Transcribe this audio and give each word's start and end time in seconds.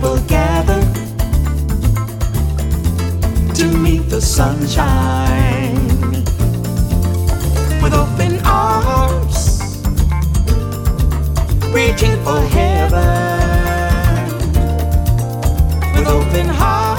people 0.00 0.18
gather 0.20 0.80
to 3.52 3.66
meet 3.66 4.08
the 4.08 4.18
sunshine 4.18 5.74
with 7.82 7.92
open 7.92 8.40
arms, 8.46 9.60
reaching 11.74 12.16
for 12.24 12.40
heaven 12.40 13.10
with 15.94 16.06
open 16.08 16.46
hearts. 16.48 16.89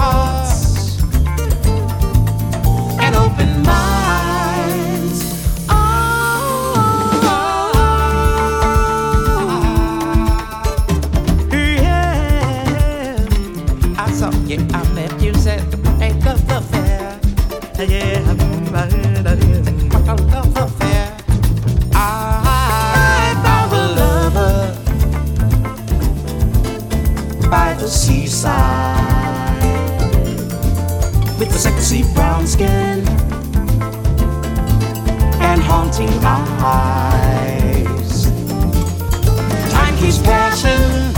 His 40.02 40.18
passion, 40.18 41.14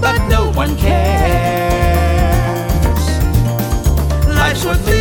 but 0.00 0.16
no 0.28 0.50
one 0.52 0.76
cares. 0.76 1.04
Life's 4.26 4.64
worth 4.64 4.84
living. 4.86 4.97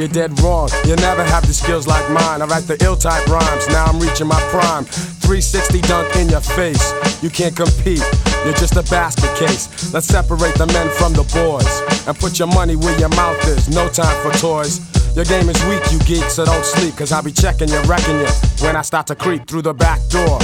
You're 0.00 0.08
dead 0.08 0.32
wrong. 0.40 0.70
You 0.86 0.96
never 0.96 1.22
have 1.22 1.46
the 1.46 1.52
skills 1.52 1.86
like 1.86 2.08
mine. 2.10 2.40
I 2.40 2.46
write 2.46 2.64
the 2.64 2.82
ill 2.82 2.96
type 2.96 3.26
rhymes, 3.28 3.68
now 3.68 3.84
I'm 3.84 4.00
reaching 4.00 4.26
my 4.26 4.40
prime. 4.48 4.84
360 4.84 5.82
dunk 5.82 6.16
in 6.16 6.30
your 6.30 6.40
face. 6.40 6.80
You 7.22 7.28
can't 7.28 7.54
compete, 7.54 8.02
you're 8.44 8.56
just 8.56 8.76
a 8.76 8.82
basket 8.88 9.28
case. 9.36 9.92
Let's 9.92 10.06
separate 10.06 10.54
the 10.56 10.66
men 10.66 10.88
from 10.96 11.12
the 11.12 11.28
boys 11.36 11.68
and 12.08 12.16
put 12.16 12.38
your 12.38 12.48
money 12.48 12.76
where 12.76 12.98
your 12.98 13.10
mouth 13.10 13.46
is. 13.46 13.68
No 13.68 13.88
time 13.88 14.16
for 14.24 14.32
toys. 14.38 14.80
Your 15.14 15.26
game 15.26 15.48
is 15.50 15.60
weak, 15.66 15.84
you 15.92 15.98
geek, 16.08 16.30
so 16.30 16.46
don't 16.46 16.64
sleep, 16.64 16.96
cause 16.96 17.12
I'll 17.12 17.22
be 17.22 17.32
checking 17.32 17.68
you, 17.68 17.80
wrecking 17.82 18.18
you 18.20 18.30
when 18.64 18.76
I 18.76 18.82
start 18.82 19.06
to 19.08 19.14
creep 19.14 19.46
through 19.46 19.62
the 19.62 19.74
back 19.74 20.00
door. 20.08 20.38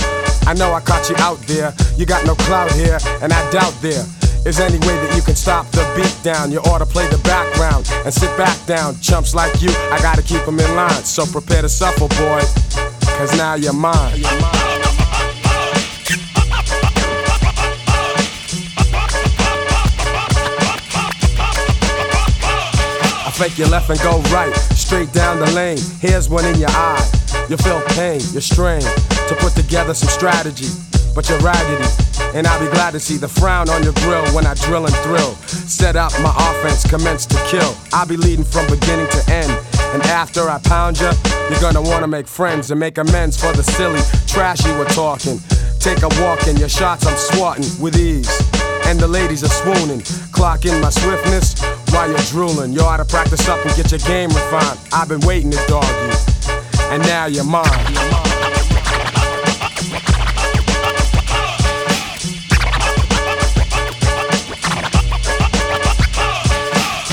I 0.44 0.54
know 0.54 0.74
I 0.74 0.80
caught 0.80 1.08
you 1.08 1.16
out 1.18 1.38
there, 1.46 1.72
you 1.96 2.04
got 2.04 2.26
no 2.26 2.34
clout 2.34 2.70
here, 2.72 2.98
and 3.22 3.32
I 3.32 3.50
doubt 3.50 3.74
there 3.80 4.04
is 4.46 4.60
any 4.60 4.78
way 4.86 4.94
that 4.94 5.16
you 5.16 5.22
can 5.22 5.34
stop 5.34 5.66
the 5.72 5.82
beat 5.96 6.16
down. 6.22 6.52
You 6.52 6.60
ought 6.60 6.78
to 6.78 6.86
play 6.86 7.08
the 7.08 7.18
background 7.18 7.90
and 8.04 8.14
sit 8.14 8.30
back 8.38 8.56
down. 8.64 8.94
Chumps 9.00 9.34
like 9.34 9.60
you, 9.60 9.70
I 9.90 9.98
gotta 10.00 10.22
keep 10.22 10.44
them 10.44 10.60
in 10.60 10.76
line. 10.76 11.02
So 11.04 11.26
prepare 11.26 11.62
to 11.62 11.68
suffer, 11.68 12.06
boy, 12.06 12.40
cause 13.18 13.36
now 13.36 13.54
you're 13.54 13.72
mine. 13.72 14.22
I 23.26 23.32
fake 23.34 23.58
your 23.58 23.68
left 23.68 23.90
and 23.90 23.98
go 24.00 24.20
right, 24.30 24.54
straight 24.76 25.12
down 25.12 25.40
the 25.40 25.50
lane. 25.52 25.78
Here's 26.00 26.28
one 26.28 26.44
in 26.44 26.60
your 26.60 26.70
eye. 26.70 27.04
You 27.50 27.56
feel 27.56 27.82
pain, 27.98 28.20
you're 28.30 28.40
strained 28.40 28.84
to 28.84 29.36
put 29.40 29.54
together 29.56 29.92
some 29.92 30.08
strategy, 30.08 30.68
but 31.16 31.28
you're 31.28 31.40
raggedy. 31.40 32.05
And 32.36 32.46
I'll 32.46 32.60
be 32.60 32.70
glad 32.70 32.90
to 32.90 33.00
see 33.00 33.16
the 33.16 33.28
frown 33.28 33.70
on 33.70 33.82
your 33.82 33.94
grill 33.94 34.26
when 34.34 34.44
I 34.46 34.52
drill 34.52 34.84
and 34.84 34.94
thrill. 34.96 35.32
Set 35.46 35.96
up 35.96 36.12
my 36.20 36.34
offense, 36.36 36.84
commence 36.84 37.24
to 37.24 37.36
kill. 37.46 37.74
I'll 37.94 38.06
be 38.06 38.18
leading 38.18 38.44
from 38.44 38.66
beginning 38.66 39.08
to 39.08 39.32
end. 39.32 39.50
And 39.94 40.02
after 40.02 40.42
I 40.42 40.58
pound 40.58 41.00
you, 41.00 41.10
you're 41.48 41.60
gonna 41.62 41.80
wanna 41.80 42.06
make 42.06 42.28
friends 42.28 42.70
and 42.70 42.78
make 42.78 42.98
amends 42.98 43.40
for 43.40 43.54
the 43.54 43.62
silly 43.62 44.02
trash 44.26 44.66
you 44.66 44.76
were 44.76 44.92
talking. 44.92 45.40
Take 45.80 46.02
a 46.02 46.08
walk 46.20 46.46
in 46.46 46.58
your 46.58 46.68
shots, 46.68 47.06
I'm 47.06 47.16
swatting 47.16 47.64
with 47.80 47.96
ease. 47.96 48.28
And 48.84 49.00
the 49.00 49.08
ladies 49.08 49.42
are 49.42 49.48
swooning. 49.48 50.02
Clock 50.32 50.66
in 50.66 50.78
my 50.82 50.90
swiftness 50.90 51.58
while 51.90 52.06
you're 52.06 52.18
drooling. 52.28 52.74
You 52.74 52.82
ought 52.82 52.98
to 52.98 53.06
practice 53.06 53.48
up 53.48 53.64
and 53.64 53.74
get 53.76 53.90
your 53.90 54.00
game 54.00 54.28
refined. 54.28 54.78
I've 54.92 55.08
been 55.08 55.20
waiting 55.20 55.52
to 55.52 55.64
dog 55.68 55.88
you. 55.88 56.52
And 56.92 57.02
now 57.04 57.24
you're 57.24 57.44
mine. 57.44 58.15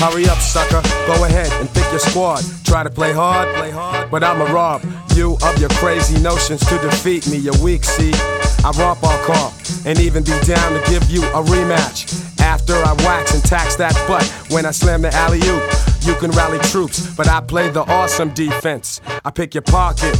Hurry 0.04 0.28
up, 0.28 0.36
sucker. 0.36 0.82
Go 1.06 1.24
ahead 1.24 1.50
and 1.62 1.68
pick 1.72 1.90
your 1.90 1.98
squad. 1.98 2.44
Try 2.64 2.82
to 2.82 2.90
play 2.90 3.14
hard, 3.14 3.54
play 3.54 3.70
hard, 3.70 4.10
but 4.10 4.22
I'ma 4.22 4.44
rob 4.52 4.82
you 5.16 5.38
of 5.42 5.58
your 5.58 5.70
crazy 5.80 6.20
notions 6.20 6.60
to 6.66 6.78
defeat 6.78 7.26
me. 7.30 7.38
You're 7.38 7.56
weak, 7.62 7.84
see. 7.84 8.12
I 8.12 8.70
romp 8.76 9.02
all 9.02 9.18
car 9.24 9.50
and 9.86 9.98
even 9.98 10.22
be 10.22 10.38
down 10.44 10.74
to 10.74 10.90
give 10.90 11.10
you 11.10 11.22
a 11.28 11.40
rematch. 11.42 12.20
After 12.38 12.74
I 12.74 12.92
wax 13.06 13.32
and 13.32 13.42
tax 13.44 13.76
that 13.76 13.94
butt 14.06 14.24
when 14.52 14.66
I 14.66 14.72
slam 14.72 15.00
the 15.00 15.14
alley 15.14 15.38
oop. 15.38 15.62
You 16.02 16.14
can 16.16 16.32
rally 16.32 16.58
troops, 16.58 17.16
but 17.16 17.26
I 17.26 17.40
play 17.40 17.70
the 17.70 17.84
awesome 17.90 18.28
defense. 18.34 19.00
I 19.24 19.30
pick 19.30 19.54
your 19.54 19.62
pocket 19.62 20.14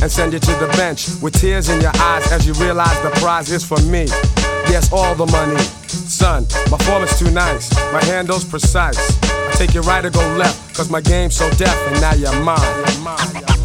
and 0.00 0.10
send 0.10 0.32
you 0.32 0.38
to 0.38 0.52
the 0.52 0.68
bench 0.78 1.06
with 1.20 1.34
tears 1.34 1.68
in 1.68 1.82
your 1.82 1.94
eyes 1.94 2.32
as 2.32 2.46
you 2.46 2.54
realize 2.54 2.98
the 3.02 3.10
prize 3.20 3.52
is 3.52 3.62
for 3.62 3.78
me. 3.82 4.06
Yes, 4.70 4.92
all 4.92 5.14
the 5.14 5.26
money. 5.26 5.58
Son, 5.88 6.46
my 6.70 6.78
form 6.78 7.02
is 7.02 7.18
too 7.18 7.30
nice, 7.30 7.74
my 7.92 8.04
handle's 8.04 8.44
precise. 8.44 8.98
I 9.22 9.52
take 9.52 9.74
you 9.74 9.80
right 9.82 10.04
or 10.04 10.10
go 10.10 10.20
left, 10.36 10.74
cause 10.74 10.90
my 10.90 11.00
game's 11.00 11.36
so 11.36 11.48
def, 11.50 11.74
and 11.88 12.00
now 12.00 12.14
you're 12.14 12.32
mine. 12.42 12.84
You're 12.86 13.00
mine. 13.02 13.57